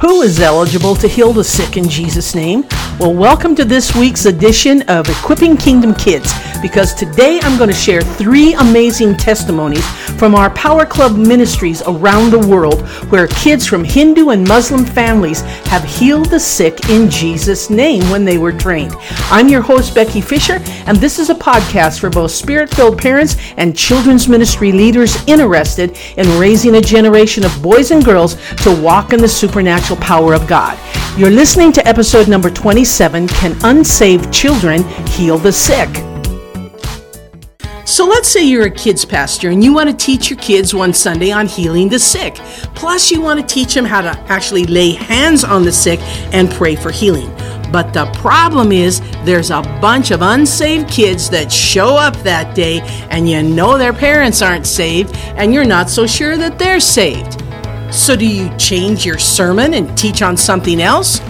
[0.00, 2.64] Who is eligible to heal the sick in Jesus' name?
[3.00, 7.74] Well, welcome to this week's edition of Equipping Kingdom Kids because today I'm going to
[7.74, 9.86] share three amazing testimonies
[10.18, 15.40] from our Power Club ministries around the world where kids from Hindu and Muslim families
[15.70, 18.94] have healed the sick in Jesus' name when they were trained.
[19.30, 23.36] I'm your host, Becky Fischer, and this is a podcast for both spirit filled parents
[23.56, 29.14] and children's ministry leaders interested in raising a generation of boys and girls to walk
[29.14, 30.78] in the supernatural power of God.
[31.16, 32.50] You're listening to episode number
[32.90, 35.88] 27 Can Unsaved Children Heal the Sick?
[37.86, 40.92] So let's say you're a kids pastor and you want to teach your kids one
[40.92, 42.34] Sunday on healing the sick.
[42.74, 46.00] Plus, you want to teach them how to actually lay hands on the sick
[46.34, 47.30] and pray for healing.
[47.70, 52.80] But the problem is, there's a bunch of unsaved kids that show up that day,
[53.08, 57.40] and you know their parents aren't saved, and you're not so sure that they're saved.
[57.94, 61.20] So, do you change your sermon and teach on something else?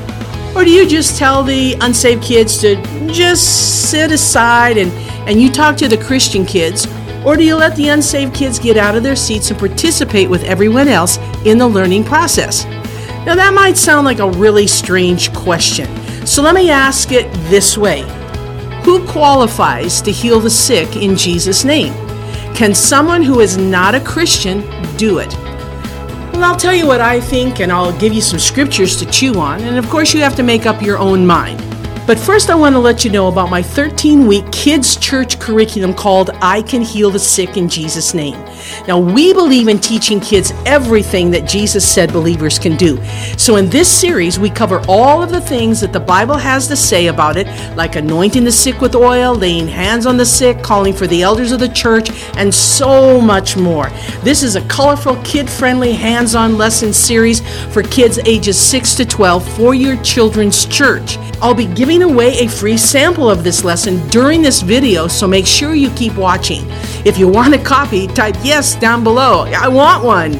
[0.54, 4.90] Or do you just tell the unsaved kids to just sit aside and,
[5.28, 6.86] and you talk to the Christian kids?
[7.24, 10.42] Or do you let the unsaved kids get out of their seats and participate with
[10.44, 12.64] everyone else in the learning process?
[13.26, 15.86] Now, that might sound like a really strange question.
[16.26, 18.00] So, let me ask it this way
[18.84, 21.92] Who qualifies to heal the sick in Jesus' name?
[22.54, 24.60] Can someone who is not a Christian
[24.96, 25.34] do it?
[26.40, 29.38] Well, I'll tell you what I think, and I'll give you some scriptures to chew
[29.38, 31.58] on, and of course, you have to make up your own mind.
[32.06, 35.92] But first, I want to let you know about my 13 week kids' church curriculum
[35.92, 38.42] called I Can Heal the Sick in Jesus' Name.
[38.86, 43.02] Now, we believe in teaching kids everything that Jesus said believers can do.
[43.36, 46.76] So, in this series, we cover all of the things that the Bible has to
[46.76, 50.92] say about it, like anointing the sick with oil, laying hands on the sick, calling
[50.92, 53.90] for the elders of the church, and so much more.
[54.22, 57.40] This is a colorful, kid friendly, hands on lesson series
[57.72, 61.18] for kids ages 6 to 12 for your children's church.
[61.42, 65.46] I'll be giving away a free sample of this lesson during this video, so make
[65.46, 66.64] sure you keep watching.
[67.06, 68.49] If you want a copy, type yes
[68.80, 69.44] down below.
[69.44, 70.34] I want one.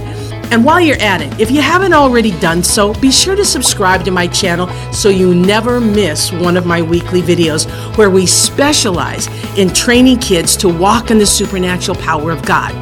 [0.53, 4.05] And while you're at it, if you haven't already done so, be sure to subscribe
[4.05, 9.29] to my channel so you never miss one of my weekly videos where we specialize
[9.57, 12.75] in training kids to walk in the supernatural power of God.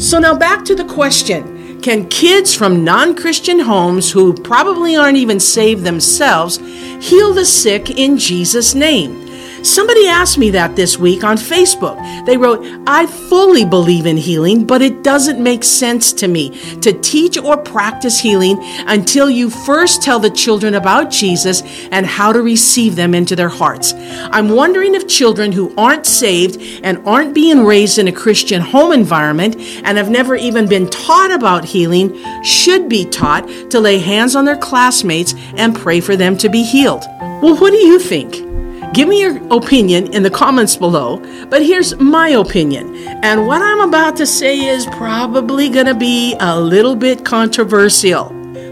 [0.00, 5.18] So now back to the question can kids from non Christian homes who probably aren't
[5.18, 6.58] even saved themselves
[7.00, 9.23] heal the sick in Jesus' name?
[9.64, 11.96] Somebody asked me that this week on Facebook.
[12.26, 16.92] They wrote, I fully believe in healing, but it doesn't make sense to me to
[17.00, 22.42] teach or practice healing until you first tell the children about Jesus and how to
[22.42, 23.94] receive them into their hearts.
[23.94, 28.92] I'm wondering if children who aren't saved and aren't being raised in a Christian home
[28.92, 34.36] environment and have never even been taught about healing should be taught to lay hands
[34.36, 37.04] on their classmates and pray for them to be healed.
[37.40, 38.53] Well, what do you think?
[38.94, 42.94] Give me your opinion in the comments below, but here's my opinion.
[43.24, 48.28] And what I'm about to say is probably going to be a little bit controversial.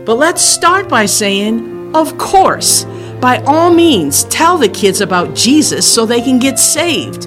[0.07, 2.85] But let's start by saying, of course,
[3.21, 7.25] by all means, tell the kids about Jesus so they can get saved.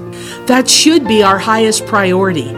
[0.47, 2.53] That should be our highest priority.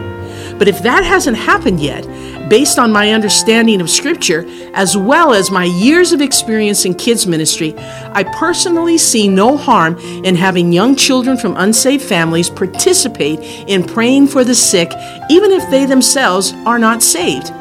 [0.56, 2.06] But if that hasn't happened yet,
[2.48, 4.44] based on my understanding of Scripture,
[4.74, 9.98] as well as my years of experience in kids' ministry, I personally see no harm
[10.24, 14.92] in having young children from unsaved families participate in praying for the sick,
[15.30, 17.52] even if they themselves are not saved.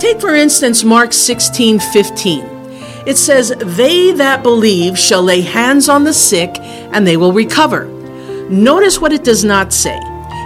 [0.00, 2.44] Take, for instance, Mark 16 15.
[3.06, 7.86] It says, They that believe shall lay hands on the sick, and they will recover.
[8.50, 9.98] Notice what it does not say.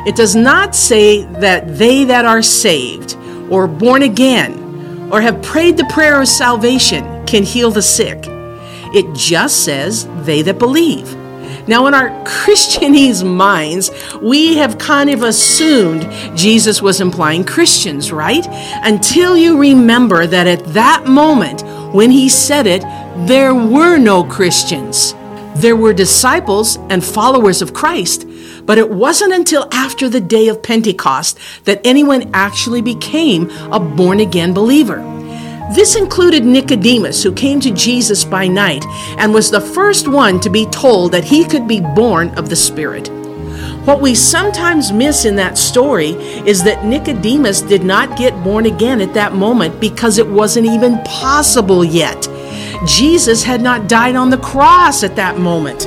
[0.06, 3.16] It does not say that they that are saved
[3.50, 8.18] or born again or have prayed the prayer of salvation can heal the sick.
[8.92, 11.16] It just says they that believe.
[11.68, 13.90] Now, in our Christianese minds,
[14.20, 16.02] we have kind of assumed
[16.36, 18.46] Jesus was implying Christians, right?
[18.82, 21.62] Until you remember that at that moment,
[21.94, 22.82] when he said it,
[23.26, 25.14] there were no Christians.
[25.56, 28.26] There were disciples and followers of Christ,
[28.66, 34.20] but it wasn't until after the day of Pentecost that anyone actually became a born
[34.20, 34.98] again believer.
[35.74, 38.84] This included Nicodemus, who came to Jesus by night
[39.18, 42.56] and was the first one to be told that he could be born of the
[42.56, 43.08] Spirit.
[43.86, 46.10] What we sometimes miss in that story
[46.46, 51.00] is that Nicodemus did not get born again at that moment because it wasn't even
[51.04, 52.28] possible yet.
[52.84, 55.86] Jesus had not died on the cross at that moment.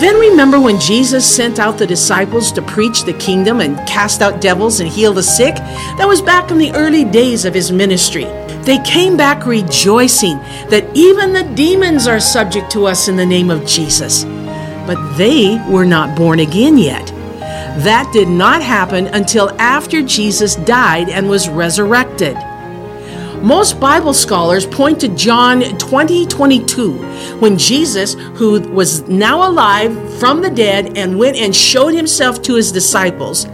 [0.00, 4.40] Then remember when Jesus sent out the disciples to preach the kingdom and cast out
[4.40, 5.56] devils and heal the sick?
[5.56, 8.24] That was back in the early days of his ministry.
[8.62, 13.50] They came back rejoicing that even the demons are subject to us in the name
[13.50, 14.22] of Jesus.
[14.86, 17.06] But they were not born again yet.
[17.82, 22.36] That did not happen until after Jesus died and was resurrected.
[23.42, 30.42] Most Bible scholars point to John 20 22, when Jesus, who was now alive from
[30.42, 33.46] the dead and went and showed himself to his disciples,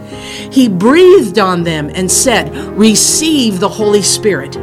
[0.51, 4.53] he breathed on them and said, Receive the Holy Spirit.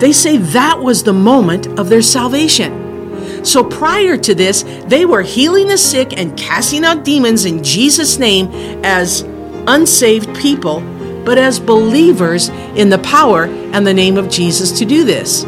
[0.00, 3.44] They say that was the moment of their salvation.
[3.44, 8.18] So prior to this, they were healing the sick and casting out demons in Jesus'
[8.18, 8.48] name
[8.84, 9.22] as
[9.68, 10.80] unsaved people
[11.24, 15.44] but as believers in the power and the name of Jesus to do this.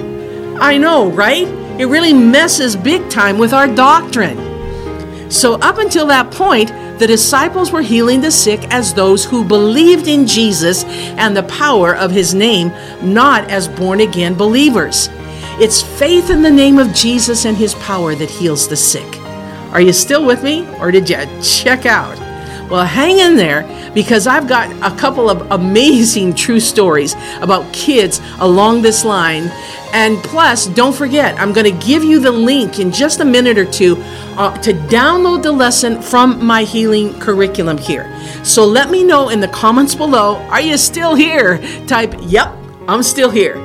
[0.60, 1.48] I know, right?
[1.80, 5.30] It really messes big time with our doctrine.
[5.30, 10.06] So, up until that point, the disciples were healing the sick as those who believed
[10.06, 12.68] in Jesus and the power of his name,
[13.02, 15.08] not as born again believers.
[15.58, 19.18] It's faith in the name of Jesus and his power that heals the sick.
[19.72, 22.18] Are you still with me, or did you check out?
[22.72, 28.22] Well, hang in there because I've got a couple of amazing true stories about kids
[28.38, 29.50] along this line.
[29.92, 33.58] And plus, don't forget, I'm going to give you the link in just a minute
[33.58, 33.96] or two
[34.38, 38.10] uh, to download the lesson from my healing curriculum here.
[38.42, 41.58] So let me know in the comments below are you still here?
[41.86, 42.56] Type, yep,
[42.88, 43.56] I'm still here.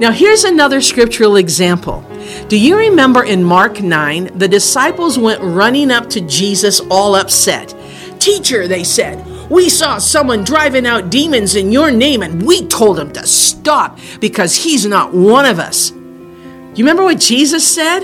[0.00, 2.04] Now, here's another scriptural example.
[2.48, 7.72] Do you remember in Mark 9, the disciples went running up to Jesus all upset?
[8.18, 12.98] Teacher, they said, we saw someone driving out demons in your name and we told
[12.98, 15.90] him to stop because he's not one of us.
[15.90, 18.00] You remember what Jesus said?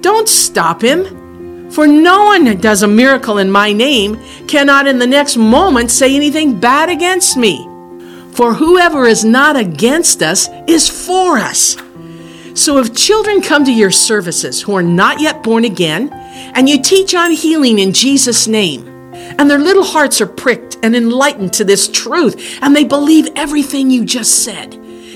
[0.00, 1.70] Don't stop him.
[1.70, 5.90] For no one that does a miracle in my name cannot in the next moment
[5.90, 7.68] say anything bad against me.
[8.32, 11.76] For whoever is not against us is for us.
[12.54, 16.10] So if children come to your services who are not yet born again,
[16.54, 18.93] and you teach on healing in Jesus' name,
[19.38, 23.90] and their little hearts are pricked and enlightened to this truth, and they believe everything
[23.90, 24.74] you just said.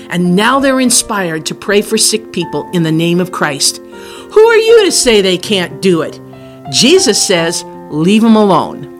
[0.09, 3.77] And now they're inspired to pray for sick people in the name of Christ.
[3.77, 6.19] Who are you to say they can't do it?
[6.71, 8.99] Jesus says, leave them alone.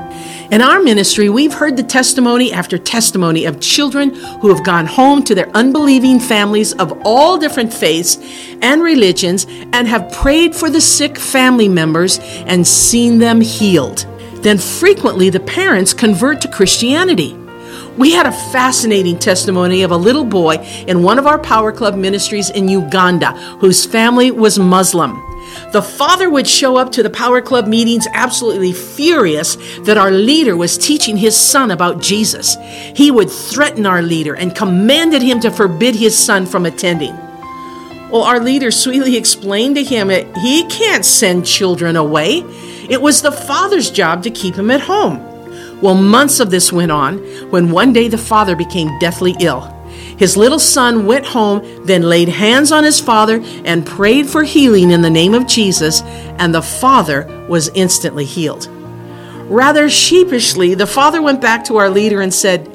[0.52, 5.22] In our ministry, we've heard the testimony after testimony of children who have gone home
[5.24, 8.18] to their unbelieving families of all different faiths
[8.64, 12.18] and religions and have prayed for the sick family members
[12.48, 14.08] and seen them healed
[14.42, 17.36] then frequently the parents convert to Christianity.
[17.98, 20.56] We had a fascinating testimony of a little boy
[20.88, 25.22] in one of our Power Club ministries in Uganda whose family was Muslim.
[25.72, 30.56] The father would show up to the Power Club meetings absolutely furious that our leader
[30.56, 32.56] was teaching his son about Jesus.
[32.96, 37.18] He would threaten our leader and commanded him to forbid his son from attending.
[38.12, 42.44] Well, our leader sweetly explained to him that he can't send children away.
[42.90, 45.26] It was the father's job to keep him at home.
[45.80, 47.20] Well, months of this went on
[47.52, 49.62] when one day the father became deathly ill.
[50.18, 54.92] His little son went home, then laid hands on his father and prayed for healing
[54.92, 58.68] in the name of Jesus, and the father was instantly healed.
[59.50, 62.70] Rather sheepishly, the father went back to our leader and said,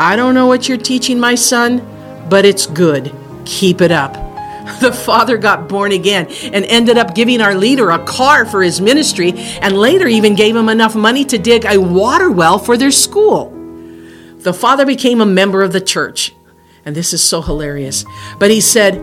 [0.00, 1.86] I don't know what you're teaching my son,
[2.28, 3.14] but it's good.
[3.44, 4.31] Keep it up.
[4.80, 8.80] the father got born again and ended up giving our leader a car for his
[8.80, 12.90] ministry and later even gave him enough money to dig a water well for their
[12.90, 13.50] school.
[14.38, 16.34] The father became a member of the church.
[16.84, 18.04] And this is so hilarious.
[18.38, 18.94] But he said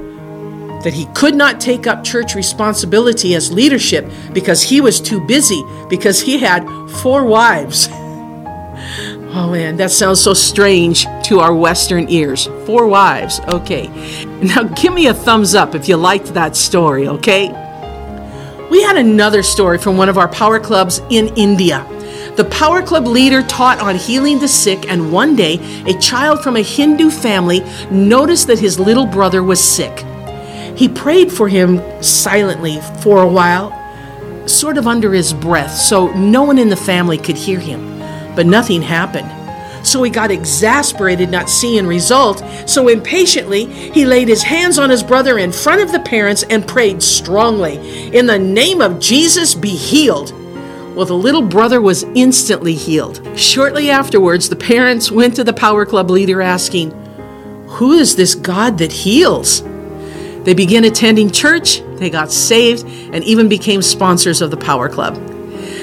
[0.83, 5.61] that he could not take up church responsibility as leadership because he was too busy
[5.89, 6.65] because he had
[7.01, 7.87] four wives.
[9.31, 12.47] Oh man, that sounds so strange to our Western ears.
[12.65, 13.87] Four wives, okay.
[14.41, 17.49] Now give me a thumbs up if you liked that story, okay?
[18.71, 21.85] We had another story from one of our power clubs in India.
[22.37, 26.55] The power club leader taught on healing the sick, and one day a child from
[26.55, 30.05] a Hindu family noticed that his little brother was sick.
[30.75, 33.75] He prayed for him silently for a while,
[34.47, 37.98] sort of under his breath, so no one in the family could hear him
[38.39, 39.29] but nothing happened.
[39.85, 42.41] So he got exasperated not seeing result.
[42.65, 46.65] So impatiently, he laid his hands on his brother in front of the parents and
[46.65, 47.75] prayed strongly,
[48.15, 50.31] In the name of Jesus, be healed.
[50.95, 53.21] Well, the little brother was instantly healed.
[53.37, 56.91] Shortly afterwards, the parents went to the Power Club leader asking,
[57.67, 59.63] Who is this God that heals?
[60.45, 65.17] They began attending church, they got saved, and even became sponsors of the Power Club.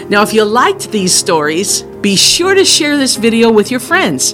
[0.08, 4.32] Now, if you liked these stories, be sure to share this video with your friends.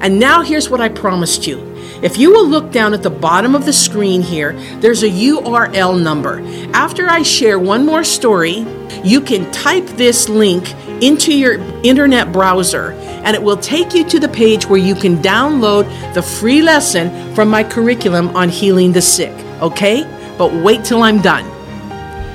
[0.00, 1.56] And now here's what I promised you.
[2.02, 6.02] If you will look down at the bottom of the screen here, there's a URL
[6.02, 6.42] number.
[6.74, 8.66] After I share one more story,
[9.04, 12.90] you can type this link into your internet browser
[13.24, 17.32] and it will take you to the page where you can download the free lesson
[17.36, 19.32] from my curriculum on healing the sick.
[19.62, 20.02] Okay?
[20.36, 21.44] But wait till I'm done.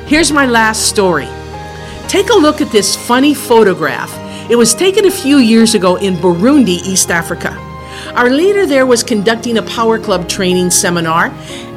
[0.06, 1.28] Here's my last story.
[2.08, 4.27] Take a look at this funny photograph.
[4.50, 7.52] It was taken a few years ago in Burundi, East Africa.
[8.16, 11.34] Our leader there was conducting a Power Club training seminar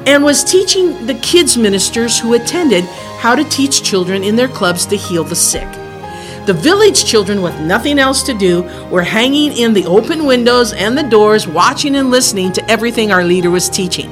[0.06, 2.84] and was teaching the kids ministers who attended
[3.18, 5.68] how to teach children in their clubs to heal the sick.
[6.46, 10.96] The village children, with nothing else to do, were hanging in the open windows and
[10.96, 14.10] the doors, watching and listening to everything our leader was teaching.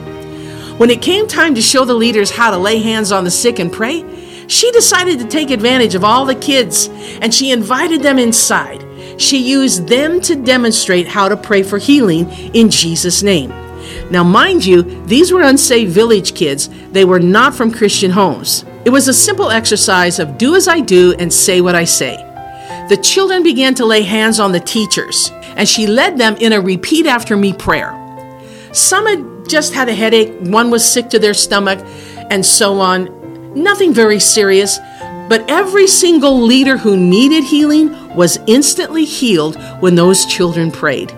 [0.79, 3.61] When it came time to show the leaders how to lay hands on the sick
[3.61, 4.05] and pray,
[4.49, 6.89] she decided to take advantage of all the kids
[7.21, 8.85] and she invited them inside.
[9.21, 13.51] She used them to demonstrate how to pray for healing in Jesus' name.
[14.11, 16.69] Now, mind you, these were unsaved village kids.
[16.93, 18.65] They were not from Christian homes.
[18.85, 22.17] It was a simple exercise of do as I do and say what I say.
[22.89, 26.61] The children began to lay hands on the teachers, and she led them in a
[26.61, 27.93] repeat after me prayer.
[28.73, 31.85] Some had just had a headache, one was sick to their stomach,
[32.31, 33.18] and so on.
[33.59, 34.79] Nothing very serious,
[35.29, 41.13] but every single leader who needed healing was instantly healed when those children prayed.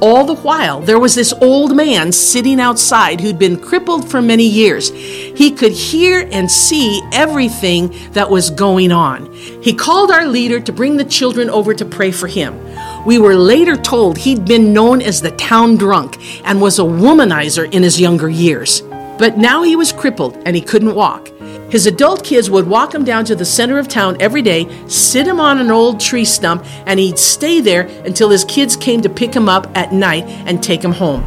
[0.00, 4.44] All the while, there was this old man sitting outside who'd been crippled for many
[4.44, 4.90] years.
[4.90, 9.32] He could hear and see everything that was going on.
[9.34, 12.60] He called our leader to bring the children over to pray for him.
[13.04, 17.72] We were later told he'd been known as the town drunk and was a womanizer
[17.72, 18.82] in his younger years.
[19.18, 21.31] But now he was crippled and he couldn't walk.
[21.72, 25.26] His adult kids would walk him down to the center of town every day, sit
[25.26, 29.08] him on an old tree stump, and he'd stay there until his kids came to
[29.08, 31.24] pick him up at night and take him home.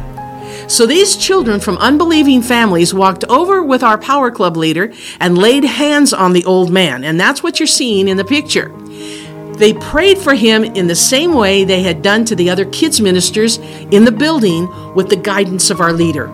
[0.68, 5.64] So these children from unbelieving families walked over with our Power Club leader and laid
[5.64, 8.68] hands on the old man, and that's what you're seeing in the picture.
[9.56, 13.00] They prayed for him in the same way they had done to the other kids
[13.00, 13.56] ministers
[13.90, 16.30] in the building with the guidance of our leader.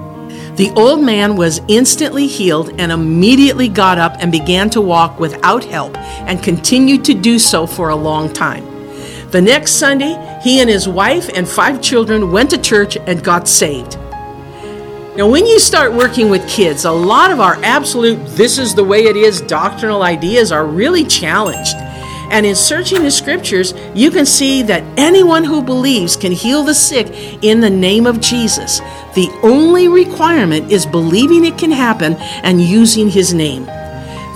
[0.57, 5.65] The old man was instantly healed and immediately got up and began to walk without
[5.65, 8.63] help and continued to do so for a long time.
[9.31, 13.49] The next Sunday, he and his wife and five children went to church and got
[13.49, 13.97] saved.
[15.17, 18.85] Now, when you start working with kids, a lot of our absolute this is the
[18.85, 21.77] way it is doctrinal ideas are really challenged.
[22.31, 26.75] And in searching the scriptures, you can see that anyone who believes can heal the
[26.75, 28.81] sick in the name of Jesus.
[29.15, 33.67] The only requirement is believing it can happen and using his name.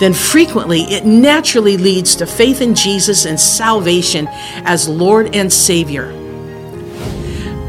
[0.01, 4.29] Then frequently it naturally leads to faith in Jesus and salvation
[4.65, 6.13] as Lord and Savior.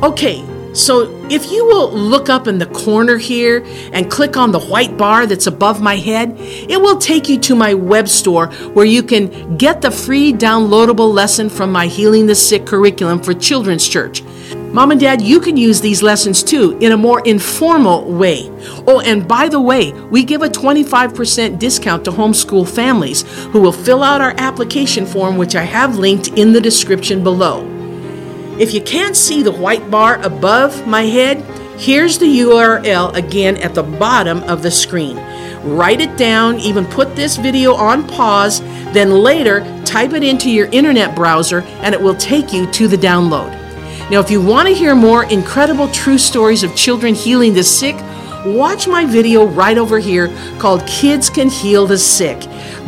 [0.04, 4.60] Okay, so if you will look up in the corner here and click on the
[4.60, 8.86] white bar that's above my head, it will take you to my web store where
[8.86, 13.88] you can get the free downloadable lesson from my Healing the Sick curriculum for Children's
[13.88, 14.22] Church.
[14.74, 18.50] Mom and Dad, you can use these lessons too in a more informal way.
[18.86, 23.72] Oh, and by the way, we give a 25% discount to homeschool families who will
[23.72, 27.66] fill out our application form, which I have linked in the description below.
[28.60, 31.42] If you can't see the white bar above my head,
[31.80, 35.18] here's the URL again at the bottom of the screen.
[35.64, 38.62] Write it down, even put this video on pause,
[38.94, 42.98] then later type it into your internet browser and it will take you to the
[42.98, 43.67] download.
[44.10, 47.96] Now, if you want to hear more incredible true stories of children healing the sick,
[48.46, 52.40] watch my video right over here called Kids Can Heal the Sick.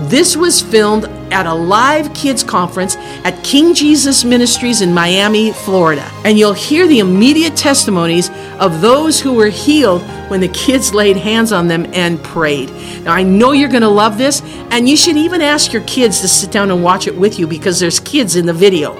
[0.07, 2.95] This was filmed at a live kids conference
[3.25, 6.09] at King Jesus Ministries in Miami, Florida.
[6.23, 11.17] And you'll hear the immediate testimonies of those who were healed when the kids laid
[11.17, 12.71] hands on them and prayed.
[13.03, 16.21] Now, I know you're going to love this, and you should even ask your kids
[16.21, 18.93] to sit down and watch it with you because there's kids in the video.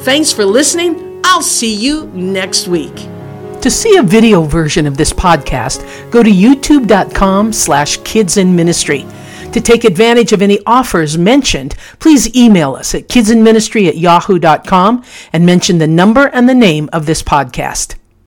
[0.00, 1.11] Thanks for listening.
[1.32, 2.94] I'll see you next week.
[3.62, 9.06] To see a video version of this podcast, go to youtube.com slash kids in ministry.
[9.52, 15.46] To take advantage of any offers mentioned, please email us at kidsinministry at yahoo.com and
[15.46, 17.94] mention the number and the name of this podcast.